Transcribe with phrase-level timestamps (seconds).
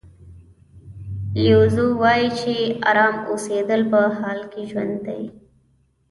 [1.41, 2.53] لیو زو وایي چې
[2.89, 5.23] ارامه اوسېدل په حال کې ژوند دی.